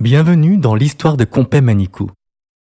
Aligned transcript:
Bienvenue 0.00 0.56
dans 0.56 0.74
l'histoire 0.74 1.18
de 1.18 1.24
Compé 1.24 1.60
Manicou. 1.60 2.10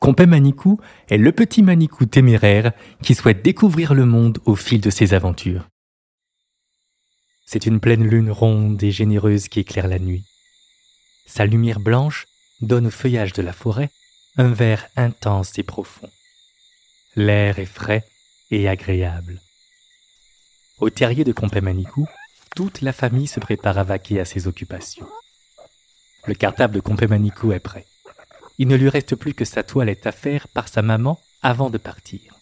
Compé 0.01 0.25
Manicou 0.25 0.81
est 1.11 1.19
le 1.19 1.33
petit 1.33 1.63
Manicou 1.63 2.07
téméraire 2.07 2.73
qui 3.03 3.15
souhaite 3.15 3.45
découvrir 3.45 3.93
le 3.93 4.07
monde 4.07 4.39
au 4.47 4.55
fil 4.55 4.81
de 4.81 4.89
ses 4.89 5.13
aventures. 5.13 5.69
C'est 7.47 7.67
une 7.67 7.81
pleine 7.81 8.07
lune 8.07 8.31
ronde 8.31 8.83
et 8.83 8.91
généreuse 8.91 9.49
qui 9.49 9.61
éclaire 9.61 9.89
la 9.89 9.99
nuit. 9.99 10.25
Sa 11.27 11.47
lumière 11.47 11.81
blanche 11.81 12.27
donne 12.61 12.87
au 12.87 12.91
feuillage 12.91 13.33
de 13.33 13.43
la 13.43 13.53
forêt 13.53 13.91
un 14.37 14.49
vert 14.49 14.89
intense 14.97 15.59
et 15.59 15.63
profond. 15.63 16.11
L'air 17.17 17.59
est 17.59 17.67
frais 17.67 18.05
et 18.51 18.69
agréable. 18.69 19.41
Au 20.79 20.91
terrier 20.91 21.25
de 21.25 21.33
Compé 21.33 21.61
Manicou, 21.61 22.09
toute 22.57 22.81
la 22.81 22.93
famille 22.93 23.29
se 23.29 23.41
prépare 23.41 23.79
à 23.79 23.85
vaquer 23.85 24.21
à 24.21 24.25
ses 24.25 24.47
occupations. 24.47 25.09
Le 26.27 26.35
cartable 26.35 26.75
de 26.75 26.81
Compé 26.81 27.07
Manicou 27.07 27.53
est 27.53 27.61
prêt. 27.61 27.87
Il 28.59 28.69
ne 28.69 28.77
lui 28.77 28.89
reste 28.89 29.15
plus 29.17 29.35
que 29.35 29.45
sa 29.45 29.63
toilette 29.63 30.07
à 30.07 30.13
faire 30.13 30.49
par 30.49 30.69
sa 30.69 30.83
maman 30.83 31.21
avant 31.43 31.71
de 31.71 31.79
partir. 31.79 32.35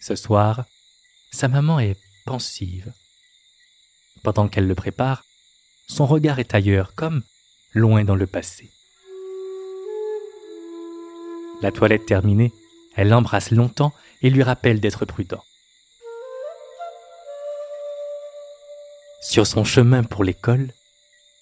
Ce 0.00 0.14
soir, 0.14 0.64
sa 1.30 1.48
maman 1.48 1.80
est 1.80 1.98
pensive. 2.24 2.92
Pendant 4.22 4.48
qu'elle 4.48 4.68
le 4.68 4.74
prépare, 4.74 5.24
son 5.88 6.06
regard 6.06 6.38
est 6.38 6.54
ailleurs, 6.54 6.94
comme 6.94 7.22
loin 7.74 8.04
dans 8.04 8.14
le 8.14 8.26
passé. 8.26 8.70
La 11.60 11.72
toilette 11.72 12.06
terminée, 12.06 12.52
elle 12.96 13.08
l'embrasse 13.08 13.50
longtemps 13.50 13.92
et 14.22 14.30
lui 14.30 14.42
rappelle 14.42 14.80
d'être 14.80 15.04
prudent. 15.04 15.42
Sur 19.20 19.46
son 19.46 19.64
chemin 19.64 20.02
pour 20.02 20.24
l'école, 20.24 20.72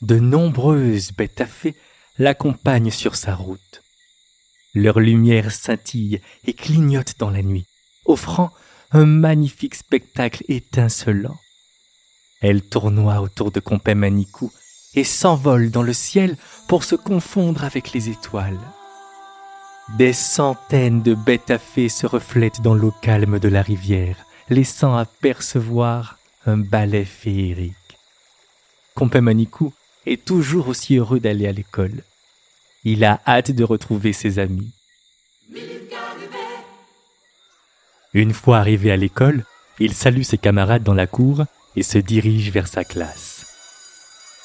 de 0.03 0.19
nombreuses 0.19 1.13
bêtes 1.13 1.41
à 1.41 1.47
fées 1.47 1.75
l'accompagnent 2.19 2.91
sur 2.91 3.17
sa 3.17 3.35
route. 3.35 3.83
Leur 4.75 5.01
lumière 5.01 5.51
scintille 5.51 6.21
et 6.47 6.53
clignote 6.53 7.15
dans 7.19 7.31
la 7.31 7.43
nuit, 7.43 7.67
offrant 8.05 8.51
un 8.93 9.07
magnifique 9.07 9.75
spectacle 9.75 10.45
étincelant. 10.49 11.37
Elles 12.41 12.63
tournoient 12.63 13.21
autour 13.21 13.51
de 13.51 13.61
Compé 13.61 13.95
Manicou 13.95 14.51
et 14.95 15.05
s'envolent 15.05 15.71
dans 15.71 15.83
le 15.83 15.93
ciel 15.93 16.37
pour 16.69 16.85
se 16.85 16.97
confondre 16.97 17.65
avec 17.65 17.93
les 17.93 18.09
étoiles. 18.09 18.59
Des 19.99 20.13
centaines 20.13 21.03
de 21.03 21.15
bêtes 21.15 21.51
à 21.51 21.59
fées 21.59 21.89
se 21.89 22.07
reflètent 22.07 22.63
dans 22.63 22.75
l'eau 22.75 22.95
calme 23.03 23.39
de 23.39 23.49
la 23.49 23.63
rivière, 23.63 24.17
laissant 24.49 24.97
apercevoir 24.97 26.19
un 26.47 26.57
ballet 26.57 27.05
féerique. 27.05 27.75
Compé 28.95 29.21
Manicou 29.21 29.73
est 30.07 30.25
toujours 30.25 30.69
aussi 30.69 30.97
heureux 30.97 31.21
d'aller 31.21 31.47
à 31.47 31.53
l'école. 31.53 32.03
Il 32.85 33.05
a 33.05 33.21
hâte 33.27 33.51
de 33.51 33.65
retrouver 33.65 34.13
ses 34.13 34.39
amis. 34.39 34.71
Une 38.15 38.33
fois 38.33 38.59
arrivé 38.59 38.91
à 38.91 38.97
l'école, 38.97 39.45
il 39.79 39.93
salue 39.93 40.23
ses 40.23 40.39
camarades 40.39 40.83
dans 40.83 40.95
la 40.95 41.07
cour 41.07 41.45
et 41.77 41.83
se 41.83 41.99
dirige 41.99 42.51
vers 42.51 42.69
sa 42.69 42.85
classe. 42.85 43.47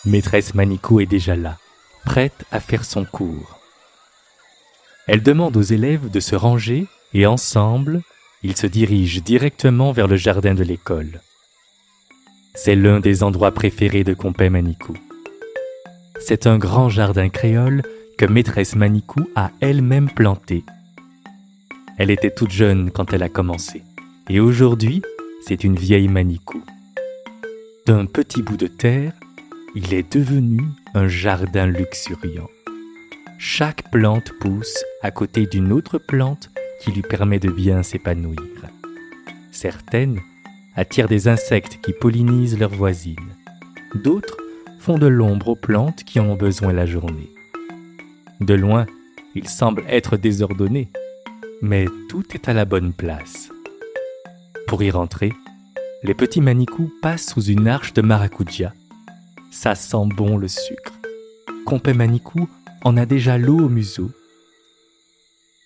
Maîtresse 0.05 0.53
Manicou 0.53 0.99
est 0.99 1.05
déjà 1.05 1.35
là, 1.35 1.57
prête 2.05 2.45
à 2.51 2.59
faire 2.59 2.85
son 2.85 3.05
cours. 3.05 3.59
Elle 5.07 5.23
demande 5.23 5.57
aux 5.57 5.61
élèves 5.61 6.09
de 6.09 6.19
se 6.19 6.35
ranger 6.35 6.87
et 7.13 7.25
ensemble, 7.25 8.02
ils 8.43 8.55
se 8.55 8.67
dirigent 8.67 9.21
directement 9.21 9.91
vers 9.91 10.08
le 10.08 10.15
jardin 10.15 10.53
de 10.53 10.64
l'école. 10.64 11.21
C'est 12.53 12.75
l'un 12.75 12.99
des 12.99 13.23
endroits 13.23 13.52
préférés 13.52 14.03
de 14.03 14.14
Compé 14.14 14.49
Manicou. 14.49 14.95
C'est 16.19 16.47
un 16.47 16.58
grand 16.58 16.89
jardin 16.89 17.30
créole 17.30 17.83
que 18.17 18.25
maîtresse 18.25 18.75
Manicou 18.75 19.30
a 19.35 19.52
elle-même 19.61 20.09
planté. 20.09 20.64
Elle 21.97 22.11
était 22.11 22.31
toute 22.31 22.52
jeune 22.52 22.91
quand 22.91 23.14
elle 23.14 23.23
a 23.23 23.30
commencé, 23.30 23.83
et 24.30 24.39
aujourd'hui, 24.39 25.02
c'est 25.45 25.64
une 25.64 25.75
vieille 25.75 26.08
Manicou. 26.08 26.64
D'un 27.85 28.07
petit 28.07 28.41
bout 28.41 28.57
de 28.57 28.65
terre, 28.65 29.13
il 29.75 29.93
est 29.93 30.11
devenu 30.11 30.63
un 30.95 31.07
jardin 31.07 31.67
luxuriant. 31.67 32.49
Chaque 33.37 33.91
plante 33.91 34.31
pousse 34.39 34.83
à 35.03 35.11
côté 35.11 35.45
d'une 35.45 35.71
autre 35.71 35.99
plante 35.99 36.49
qui 36.81 36.91
lui 36.91 37.03
permet 37.03 37.37
de 37.37 37.51
bien 37.51 37.83
s'épanouir. 37.83 38.41
Certaines 39.51 40.19
attirent 40.75 41.07
des 41.07 41.27
insectes 41.27 41.79
qui 41.83 41.93
pollinisent 41.93 42.57
leurs 42.57 42.73
voisines. 42.73 43.35
D'autres 43.93 44.37
font 44.79 44.97
de 44.97 45.05
l'ombre 45.05 45.49
aux 45.49 45.55
plantes 45.55 46.03
qui 46.03 46.19
en 46.19 46.29
ont 46.29 46.35
besoin 46.35 46.73
la 46.73 46.87
journée. 46.87 47.29
De 48.41 48.55
loin, 48.55 48.87
il 49.35 49.47
semble 49.47 49.83
être 49.87 50.17
désordonné, 50.17 50.89
mais 51.61 51.85
tout 52.09 52.25
est 52.33 52.49
à 52.49 52.53
la 52.53 52.65
bonne 52.65 52.93
place. 52.93 53.49
Pour 54.65 54.81
y 54.81 54.89
rentrer, 54.89 55.33
les 56.05 56.14
petits 56.14 56.42
manicous 56.42 56.92
passent 57.02 57.26
sous 57.26 57.45
une 57.45 57.67
arche 57.67 57.93
de 57.93 58.04
maracuja. 58.04 58.73
Ça 59.52 59.73
sent 59.73 60.05
bon 60.16 60.38
le 60.38 60.48
sucre. 60.48 60.93
Compé 61.66 61.93
Manicou 61.93 62.48
en 62.83 62.95
a 62.95 63.08
déjà 63.08 63.39
l'eau 63.39 63.66
au 63.66 63.70
museau. 63.70 64.11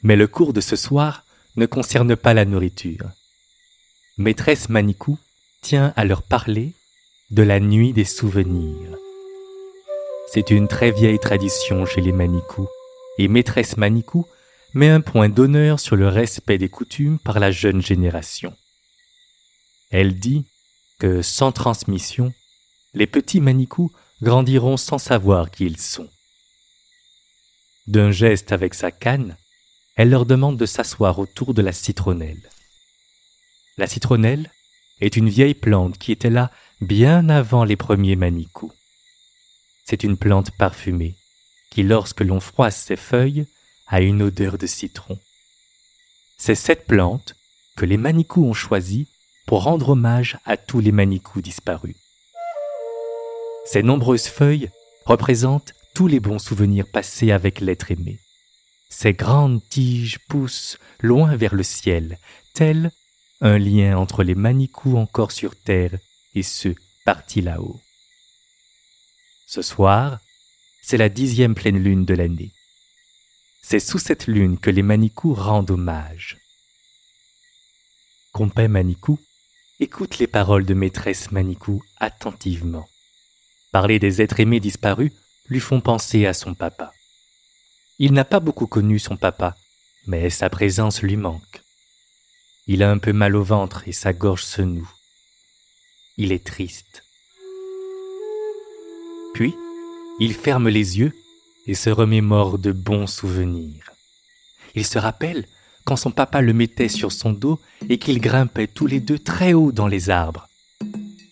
Mais 0.02 0.16
le 0.16 0.28
cours 0.28 0.54
de 0.54 0.62
ce 0.62 0.78
soir 0.78 1.26
ne 1.58 1.66
concerne 1.66 2.16
pas 2.16 2.34
la 2.34 2.46
nourriture. 2.46 3.10
Maîtresse 4.18 4.70
Manicou 4.70 5.18
tient 5.62 5.94
à 5.98 6.06
leur 6.06 6.22
parler 6.22 6.74
de 7.32 7.44
la 7.44 7.60
nuit 7.60 7.92
des 7.92 8.06
souvenirs. 8.06 8.96
C'est 10.32 10.52
une 10.52 10.70
très 10.70 10.92
vieille 10.92 11.20
tradition 11.20 11.86
chez 11.86 12.00
les 12.00 12.14
Manicous, 12.14 12.70
et 13.18 13.28
maîtresse 13.28 13.76
Manicou 13.76 14.26
met 14.74 14.88
un 14.88 15.02
point 15.02 15.28
d'honneur 15.28 15.82
sur 15.82 15.98
le 15.98 16.08
respect 16.08 16.58
des 16.58 16.70
coutumes 16.70 17.20
par 17.20 17.40
la 17.40 17.52
jeune 17.52 17.82
génération. 17.82 18.54
Elle 19.90 20.20
dit 20.20 20.46
que 21.00 21.22
sans 21.22 21.52
transmission, 21.52 22.34
les 22.94 23.08
petits 23.08 23.42
Manicous 23.42 23.92
grandiront 24.22 24.78
sans 24.78 24.98
savoir 24.98 25.50
qui 25.50 25.66
ils 25.66 25.80
sont. 25.80 26.10
D'un 27.88 28.12
geste 28.12 28.52
avec 28.52 28.74
sa 28.74 28.92
canne, 28.92 29.38
elle 29.96 30.10
leur 30.10 30.26
demande 30.26 30.58
de 30.58 30.66
s'asseoir 30.66 31.20
autour 31.20 31.54
de 31.54 31.62
la 31.62 31.72
citronnelle. 31.72 32.50
La 33.78 33.88
citronnelle 33.88 34.52
est 35.02 35.16
une 35.18 35.30
vieille 35.30 35.56
plante 35.56 35.98
qui 35.98 36.12
était 36.12 36.30
là 36.30 36.52
bien 36.82 37.30
avant 37.30 37.64
les 37.64 37.76
premiers 37.76 38.16
Manicous. 38.16 38.72
C'est 39.86 40.04
une 40.04 40.18
plante 40.18 40.52
parfumée 40.52 41.16
qui, 41.72 41.84
lorsque 41.84 42.22
l'on 42.22 42.40
froisse 42.40 42.78
ses 42.78 42.96
feuilles, 42.96 43.48
a 43.88 44.02
une 44.02 44.22
odeur 44.22 44.58
de 44.58 44.68
citron. 44.68 45.20
C'est 46.38 46.56
cette 46.56 46.86
plante 46.86 47.36
que 47.76 47.86
les 47.86 47.98
Manicous 47.98 48.46
ont 48.46 48.54
choisie 48.54 49.08
pour 49.50 49.64
rendre 49.64 49.90
hommage 49.90 50.38
à 50.46 50.58
tous 50.58 50.80
les 50.80 50.92
Manicous 50.92 51.42
disparus. 51.42 51.96
Ces 53.66 53.82
nombreuses 53.82 54.28
feuilles 54.28 54.70
représentent 55.08 55.74
tous 55.96 56.06
les 56.06 56.20
bons 56.20 56.38
souvenirs 56.38 56.86
passés 56.94 57.32
avec 57.32 57.60
l'être 57.60 57.90
aimé. 57.90 58.20
Ces 58.92 59.14
grandes 59.14 59.68
tiges 59.68 60.20
poussent 60.30 60.78
loin 61.00 61.36
vers 61.36 61.56
le 61.56 61.64
ciel, 61.64 62.20
tel 62.54 62.92
un 63.42 63.58
lien 63.58 63.98
entre 63.98 64.22
les 64.22 64.36
Manicous 64.36 64.96
encore 64.96 65.32
sur 65.32 65.56
terre 65.56 65.98
et 66.36 66.44
ceux 66.44 66.76
partis 67.04 67.42
là-haut. 67.42 67.81
Ce 69.48 69.63
soir, 69.63 70.19
c'est 70.84 70.98
la 70.98 71.10
dixième 71.10 71.56
pleine 71.56 71.80
lune 71.80 72.06
de 72.06 72.13
l'année. 72.13 72.51
C'est 73.63 73.80
sous 73.80 73.98
cette 73.98 74.28
lune 74.28 74.60
que 74.60 74.69
les 74.69 74.84
Manicous 74.84 75.34
rendent 75.34 75.72
hommage. 75.72 76.38
Compé 78.31 78.68
Manicou 78.68 79.18
écoute 79.81 80.18
les 80.18 80.28
paroles 80.28 80.66
de 80.66 80.74
maîtresse 80.74 81.31
Manicou 81.31 81.81
attentivement. 81.98 82.90
Parler 83.72 83.98
des 83.98 84.22
êtres 84.22 84.42
aimés 84.42 84.60
disparus 84.60 85.12
lui 85.48 85.62
font 85.62 85.80
penser 85.80 86.26
à 86.26 86.34
son 86.34 86.54
papa. 86.54 86.92
Il 87.98 88.12
n'a 88.12 88.26
pas 88.26 88.42
beaucoup 88.42 88.68
connu 88.68 89.00
son 89.00 89.16
papa, 89.16 89.56
mais 90.06 90.30
sa 90.30 90.50
présence 90.50 91.02
lui 91.02 91.16
manque. 91.16 91.62
Il 92.68 92.84
a 92.84 92.92
un 92.92 92.98
peu 92.98 93.14
mal 93.14 93.36
au 93.38 93.44
ventre 93.44 93.88
et 93.88 93.94
sa 93.94 94.12
gorge 94.12 94.44
se 94.44 94.62
noue. 94.62 94.92
Il 96.18 96.34
est 96.34 96.46
triste. 96.46 97.04
Puis, 99.34 99.56
il 100.20 100.34
ferme 100.34 100.68
les 100.68 101.00
yeux 101.00 101.14
et 101.68 101.74
se 101.74 101.90
remémore 101.90 102.60
de 102.60 102.74
bons 102.74 103.08
souvenirs. 103.08 103.92
Il 104.75 104.86
se 104.86 105.00
rappelle 105.00 105.48
quand 105.89 105.95
son 105.95 106.12
papa 106.12 106.41
le 106.41 106.53
mettait 106.53 106.88
sur 106.88 107.12
son 107.12 107.33
dos 107.33 107.59
et 107.89 107.97
qu'ils 107.97 108.21
grimpaient 108.21 108.68
tous 108.68 108.86
les 108.86 109.00
deux 109.00 109.18
très 109.18 109.53
haut 109.53 109.71
dans 109.71 109.88
les 109.88 110.12
arbres. 110.12 110.47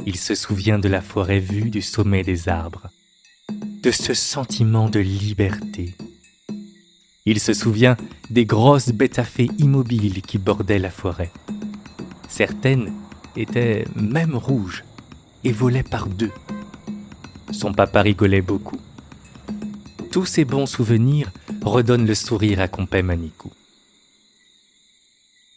Il 0.07 0.15
se 0.18 0.33
souvient 0.33 0.80
de 0.80 0.89
la 0.89 1.01
forêt 1.01 1.39
vue 1.39 1.69
du 1.69 1.83
sommet 1.83 2.24
des 2.24 2.50
arbres. 2.50 2.88
de 3.83 3.92
ce 3.92 4.15
sentiment 4.15 4.89
de 4.89 5.00
liberté. 5.00 5.95
Il 7.27 7.39
se 7.39 7.54
souvient 7.54 7.98
des 8.31 8.45
grosses 8.45 8.89
bêtes 8.89 9.19
à 9.19 9.24
fées 9.24 9.51
immobiles 9.59 10.24
qui 10.24 10.39
bordaient 10.39 10.80
la 10.80 10.89
forêt. 10.89 11.31
Certaines 12.27 12.92
étaient 13.36 13.86
même 13.95 14.36
rouges 14.36 14.83
et 15.44 15.51
volaient 15.51 15.83
par 15.83 16.07
deux. 16.07 16.33
Son 17.51 17.74
papa 17.74 18.01
rigolait 18.01 18.42
beaucoup. 18.42 18.81
Tous 20.12 20.25
ces 20.25 20.45
bons 20.45 20.65
souvenirs 20.65 21.31
redonnent 21.62 22.07
le 22.07 22.15
sourire 22.15 22.59
à 22.59 22.68
Compé 22.68 23.04
Manicou. 23.04 23.51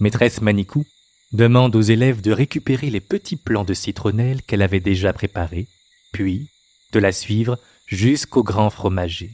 Maîtresse 0.00 0.41
Manicou 0.41 0.87
demande 1.32 1.76
aux 1.76 1.82
élèves 1.82 2.23
de 2.23 2.32
récupérer 2.32 2.88
les 2.88 3.00
petits 3.00 3.37
plants 3.37 3.64
de 3.64 3.75
citronnelle 3.75 4.43
qu'elle 4.43 4.62
avait 4.62 4.81
déjà 4.81 5.12
préparés, 5.12 5.69
puis 6.11 6.49
de 6.93 6.99
la 6.99 7.12
suivre 7.12 7.58
jusqu'au 7.87 8.43
grand 8.43 8.70
fromager, 8.70 9.31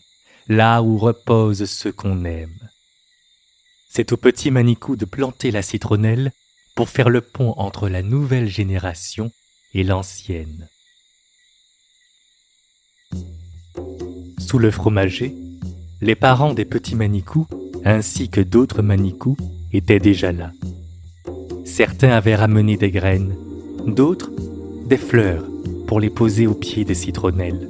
là 0.48 0.82
où 0.82 0.98
repose 0.98 1.66
ce 1.66 1.88
qu'on 1.88 2.24
aime. 2.24 2.58
C'est 3.88 4.12
au 4.12 4.16
petit 4.16 4.50
Manicou 4.50 4.96
de 4.96 5.04
planter 5.04 5.52
la 5.52 5.62
citronnelle 5.62 6.32
pour 6.74 6.88
faire 6.88 7.10
le 7.10 7.20
pont 7.20 7.54
entre 7.56 7.88
la 7.88 8.02
nouvelle 8.02 8.48
génération 8.48 9.30
et 9.72 9.84
l'ancienne. 9.84 10.68
Sous 14.38 14.58
le 14.58 14.72
fromager, 14.72 15.34
les 16.00 16.16
parents 16.16 16.54
des 16.54 16.64
petits 16.64 16.96
Manicous, 16.96 17.46
ainsi 17.84 18.28
que 18.28 18.40
d'autres 18.40 18.82
Manicous, 18.82 19.36
étaient 19.72 19.98
déjà 19.98 20.32
là. 20.32 20.50
Certains 21.64 22.10
avaient 22.10 22.36
ramené 22.36 22.76
des 22.76 22.90
graines, 22.90 23.34
d'autres 23.86 24.30
des 24.88 24.96
fleurs 24.96 25.44
pour 25.86 26.00
les 26.00 26.10
poser 26.10 26.46
au 26.46 26.54
pied 26.54 26.84
des 26.84 26.94
citronnelles. 26.94 27.68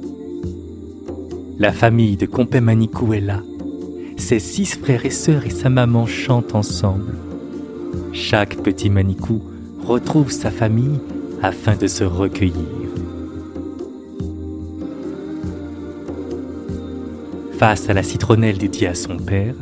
La 1.59 1.71
famille 1.71 2.17
de 2.17 2.25
Compé 2.25 2.61
Manicou 2.61 3.13
est 3.13 3.19
là. 3.19 3.41
Ses 4.17 4.39
six 4.39 4.77
frères 4.77 5.05
et 5.05 5.11
sœurs 5.11 5.45
et 5.45 5.51
sa 5.51 5.69
maman 5.69 6.05
chantent 6.05 6.55
ensemble. 6.55 7.15
Chaque 8.13 8.57
petit 8.57 8.89
Manicou 8.89 9.41
retrouve 9.83 10.31
sa 10.31 10.51
famille 10.51 10.99
afin 11.41 11.75
de 11.75 11.87
se 11.87 12.03
recueillir. 12.03 12.53
Face 17.57 17.89
à 17.89 17.93
la 17.93 18.03
citronnelle 18.03 18.59
dédiée 18.59 18.87
à 18.87 18.95
son 18.95 19.17
père, 19.17 19.55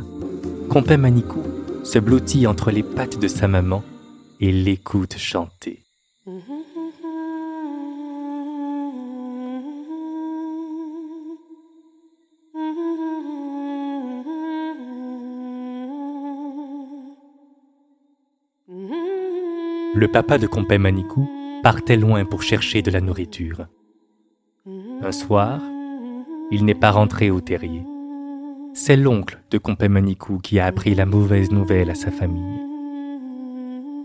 Compé 0.68 0.98
Manicou 0.98 1.40
se 1.86 2.00
blottit 2.00 2.48
entre 2.48 2.72
les 2.72 2.82
pattes 2.82 3.18
de 3.20 3.28
sa 3.28 3.46
maman 3.46 3.84
et 4.40 4.50
l'écoute 4.50 5.16
chanter. 5.16 5.84
Le 19.94 20.08
papa 20.08 20.38
de 20.38 20.48
Compé 20.48 20.78
Manicou 20.78 21.28
partait 21.62 21.96
loin 21.96 22.24
pour 22.24 22.42
chercher 22.42 22.82
de 22.82 22.90
la 22.90 23.00
nourriture. 23.00 23.68
Un 24.66 25.12
soir, 25.12 25.62
il 26.50 26.64
n'est 26.64 26.74
pas 26.74 26.90
rentré 26.90 27.30
au 27.30 27.40
terrier. 27.40 27.82
C'est 28.78 28.98
l'oncle 28.98 29.40
de 29.50 29.56
Compé 29.56 29.88
Manicou 29.88 30.36
qui 30.36 30.60
a 30.60 30.66
appris 30.66 30.94
la 30.94 31.06
mauvaise 31.06 31.50
nouvelle 31.50 31.88
à 31.88 31.94
sa 31.94 32.10
famille. 32.10 32.60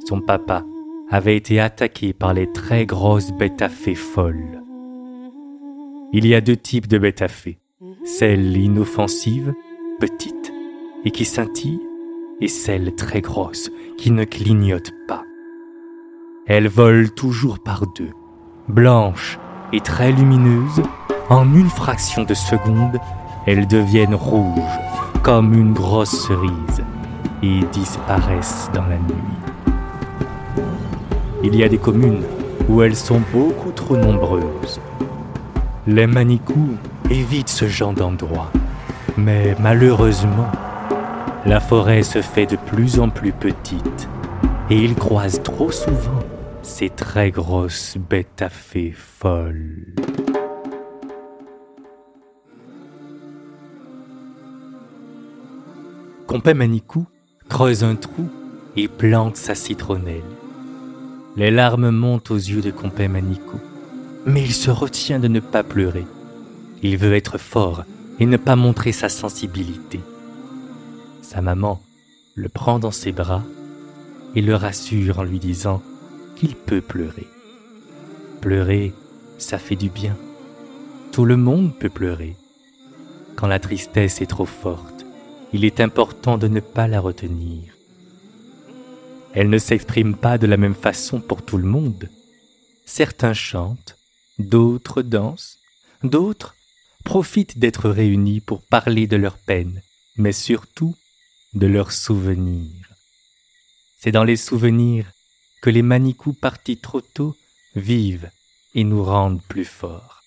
Son 0.08 0.22
papa 0.22 0.64
avait 1.10 1.36
été 1.36 1.60
attaqué 1.60 2.14
par 2.14 2.34
les 2.34 2.50
très 2.50 2.86
grosses 2.86 3.34
bêtes 3.34 3.62
à 3.62 3.68
fées 3.68 3.96
folles. 3.96 4.64
Il 6.14 6.26
y 6.26 6.34
a 6.34 6.40
deux 6.40 6.56
types 6.56 6.88
de 6.88 6.98
bêtes 6.98 7.22
à 7.22 7.28
fées. 7.28 7.60
Celles 8.06 8.56
inoffensives, 8.56 9.54
petites 10.00 10.54
et 11.04 11.12
qui 11.12 11.26
scintillent, 11.26 11.82
et 12.40 12.48
celles 12.48 12.96
très 12.96 13.20
grosses 13.20 13.70
qui 13.98 14.10
ne 14.10 14.24
clignotent 14.24 14.94
pas. 15.06 15.26
Elles 16.48 16.70
volent 16.70 17.10
toujours 17.14 17.60
par 17.60 17.88
deux, 17.88 18.12
blanches 18.70 19.38
et 19.74 19.82
très 19.82 20.14
lumineuses. 20.14 20.82
En 21.30 21.54
une 21.54 21.70
fraction 21.70 22.24
de 22.24 22.34
seconde, 22.34 23.00
elles 23.48 23.68
deviennent 23.68 24.16
rouges 24.16 24.80
comme 25.24 25.54
une 25.54 25.74
grosse 25.74 26.28
cerise 26.28 26.84
et 27.44 27.62
disparaissent 27.72 28.70
dans 28.74 28.86
la 28.86 28.98
nuit. 28.98 29.42
Il 31.44 31.56
y 31.56 31.64
a 31.64 31.70
des 31.70 31.78
communes 31.78 32.24
où 32.70 32.82
elles 32.82 32.96
sont 32.96 33.22
beaucoup 33.32 33.72
trop 33.72 33.98
nombreuses. 33.98 34.80
Les 35.88 36.08
manicous 36.08 36.78
évitent 37.10 37.50
ce 37.50 37.68
genre 37.68 37.94
d'endroit, 37.94 38.52
mais 39.18 39.56
malheureusement, 39.60 40.52
la 41.46 41.60
forêt 41.60 42.04
se 42.04 42.22
fait 42.22 42.46
de 42.46 42.56
plus 42.56 43.00
en 43.00 43.10
plus 43.10 43.32
petite 43.32 44.08
et 44.70 44.78
ils 44.78 44.96
croisent 44.96 45.42
trop 45.42 45.72
souvent 45.72 46.20
ces 46.62 46.90
très 46.90 47.32
grosses 47.32 47.98
bêtes 47.98 48.42
à 48.42 48.50
fées 48.50 48.94
folles. 48.96 49.96
Compé 56.32 56.54
Manicou 56.54 57.06
creuse 57.50 57.84
un 57.84 57.96
trou 57.96 58.30
et 58.78 58.88
plante 58.88 59.36
sa 59.36 59.54
citronnelle. 59.54 60.24
Les 61.36 61.52
larmes 61.52 61.90
montent 61.90 62.32
aux 62.32 62.38
yeux 62.38 62.62
de 62.62 62.72
Compé 62.72 63.10
Manicou, 63.10 63.60
mais 64.26 64.42
il 64.42 64.54
se 64.54 64.72
retient 64.72 65.20
de 65.20 65.28
ne 65.28 65.42
pas 65.42 65.62
pleurer. 65.62 66.06
Il 66.84 66.96
veut 66.96 67.16
être 67.16 67.38
fort 67.38 67.84
et 68.18 68.26
ne 68.26 68.38
pas 68.38 68.56
montrer 68.56 68.94
sa 68.94 69.10
sensibilité. 69.10 70.00
Sa 71.22 71.42
maman 71.42 71.82
le 72.36 72.48
prend 72.48 72.80
dans 72.80 72.92
ses 72.92 73.12
bras 73.12 73.44
et 74.34 74.42
le 74.42 74.56
rassure 74.56 75.20
en 75.20 75.24
lui 75.24 75.40
disant 75.40 75.82
qu'il 76.38 76.56
peut 76.56 76.80
pleurer. 76.80 77.28
Pleurer, 78.40 78.94
ça 79.38 79.58
fait 79.58 79.76
du 79.76 79.90
bien. 79.90 80.16
Tout 81.12 81.26
le 81.26 81.36
monde 81.36 81.74
peut 81.78 81.90
pleurer. 81.90 82.38
Quand 83.36 83.48
la 83.48 83.60
tristesse 83.60 84.22
est 84.22 84.28
trop 84.28 84.46
forte, 84.46 84.91
il 85.54 85.66
est 85.66 85.80
important 85.80 86.38
de 86.38 86.48
ne 86.48 86.60
pas 86.60 86.88
la 86.88 87.00
retenir. 87.00 87.74
Elle 89.34 89.50
ne 89.50 89.58
s'exprime 89.58 90.16
pas 90.16 90.38
de 90.38 90.48
la 90.48 90.58
même 90.58 90.76
façon 90.76 91.22
pour 91.22 91.44
tout 91.44 91.58
le 91.58 91.68
monde. 91.68 92.10
Certains 92.86 93.34
chantent, 93.34 93.98
d'autres 94.40 95.02
dansent, 95.02 95.60
d'autres 96.04 96.56
profitent 97.04 97.58
d'être 97.58 97.90
réunis 97.90 98.42
pour 98.42 98.62
parler 98.62 99.08
de 99.08 99.16
leurs 99.16 99.38
peines, 99.38 99.82
mais 100.18 100.34
surtout 100.34 100.96
de 101.54 101.68
leurs 101.68 101.92
souvenirs. 101.92 102.88
C'est 103.98 104.12
dans 104.12 104.24
les 104.24 104.38
souvenirs 104.38 105.12
que 105.62 105.70
les 105.70 105.82
manicous 105.82 106.34
partis 106.34 106.78
trop 106.78 107.02
tôt 107.02 107.36
vivent 107.76 108.30
et 108.74 108.84
nous 108.84 109.04
rendent 109.04 109.44
plus 109.44 109.66
forts. 109.66 110.24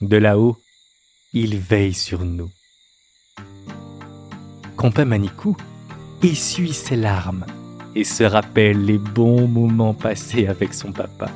De 0.00 0.16
là-haut, 0.16 0.58
ils 1.32 1.58
veillent 1.58 1.94
sur 1.94 2.24
nous. 2.24 2.50
Compé 4.84 5.06
Manicou 5.06 5.56
essuie 6.22 6.74
ses 6.74 6.96
larmes 6.96 7.46
et 7.94 8.04
se 8.04 8.22
rappelle 8.22 8.84
les 8.84 8.98
bons 8.98 9.48
moments 9.48 9.94
passés 9.94 10.46
avec 10.46 10.74
son 10.74 10.92
papa. 10.92 11.30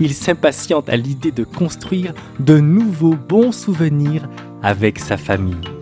Il 0.00 0.12
s'impatiente 0.12 0.88
à 0.88 0.96
l'idée 0.96 1.30
de 1.30 1.44
construire 1.44 2.14
de 2.40 2.58
nouveaux 2.58 3.14
bons 3.14 3.52
souvenirs 3.52 4.28
avec 4.60 4.98
sa 4.98 5.16
famille. 5.16 5.77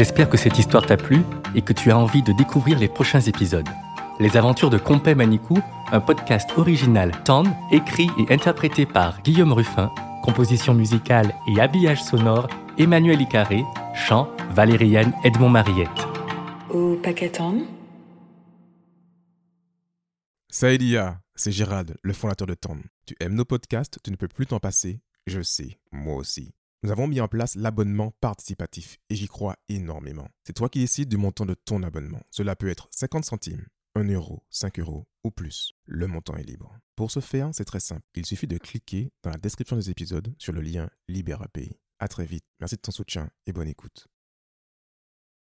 J'espère 0.00 0.30
que 0.30 0.38
cette 0.38 0.58
histoire 0.58 0.86
t'a 0.86 0.96
plu 0.96 1.20
et 1.54 1.60
que 1.60 1.74
tu 1.74 1.90
as 1.90 1.98
envie 1.98 2.22
de 2.22 2.32
découvrir 2.32 2.78
les 2.78 2.88
prochains 2.88 3.20
épisodes. 3.20 3.68
Les 4.18 4.38
aventures 4.38 4.70
de 4.70 4.78
Compé 4.78 5.14
Manicou, 5.14 5.58
un 5.92 6.00
podcast 6.00 6.48
original 6.56 7.12
TAN, 7.24 7.42
écrit 7.70 8.08
et 8.16 8.32
interprété 8.32 8.86
par 8.86 9.20
Guillaume 9.20 9.52
Ruffin, 9.52 9.92
composition 10.24 10.72
musicale 10.72 11.34
et 11.46 11.60
habillage 11.60 12.02
sonore 12.02 12.48
Emmanuel 12.78 13.20
Icaré, 13.20 13.62
chant 13.94 14.30
Valériane 14.52 15.12
Edmond-Mariette. 15.22 16.08
Au 16.70 16.96
paquet 16.96 17.28
TAN. 17.28 17.56
Saïdia, 20.48 21.20
c'est 21.34 21.52
Gérald, 21.52 21.98
le 22.02 22.14
fondateur 22.14 22.46
de 22.46 22.54
TAN. 22.54 22.78
Tu 23.04 23.16
aimes 23.20 23.34
nos 23.34 23.44
podcasts, 23.44 23.98
tu 24.02 24.10
ne 24.10 24.16
peux 24.16 24.28
plus 24.28 24.46
t'en 24.46 24.60
passer. 24.60 25.02
Je 25.26 25.42
sais, 25.42 25.78
moi 25.92 26.14
aussi. 26.14 26.54
Nous 26.82 26.90
avons 26.90 27.06
mis 27.06 27.20
en 27.20 27.28
place 27.28 27.56
l'abonnement 27.56 28.12
participatif 28.22 28.98
et 29.10 29.14
j'y 29.14 29.28
crois 29.28 29.56
énormément. 29.68 30.28
C'est 30.44 30.54
toi 30.54 30.70
qui 30.70 30.78
décides 30.78 31.10
du 31.10 31.18
montant 31.18 31.44
de 31.44 31.52
ton 31.52 31.82
abonnement. 31.82 32.22
Cela 32.30 32.56
peut 32.56 32.70
être 32.70 32.88
50 32.90 33.26
centimes, 33.26 33.66
1 33.96 34.04
euro, 34.08 34.44
5 34.48 34.78
euros 34.78 35.06
ou 35.22 35.30
plus. 35.30 35.74
Le 35.84 36.06
montant 36.06 36.36
est 36.36 36.42
libre. 36.42 36.74
Pour 36.96 37.10
ce 37.10 37.20
faire, 37.20 37.50
c'est 37.52 37.66
très 37.66 37.80
simple. 37.80 38.06
Il 38.14 38.24
suffit 38.24 38.46
de 38.46 38.56
cliquer 38.56 39.12
dans 39.22 39.30
la 39.30 39.36
description 39.36 39.76
des 39.76 39.90
épisodes 39.90 40.34
sur 40.38 40.54
le 40.54 40.62
lien 40.62 40.88
Libère 41.06 41.42
API. 41.42 41.76
À 41.98 42.08
très 42.08 42.24
vite. 42.24 42.46
Merci 42.60 42.76
de 42.76 42.80
ton 42.80 42.92
soutien 42.92 43.28
et 43.46 43.52
bonne 43.52 43.68
écoute. 43.68 44.08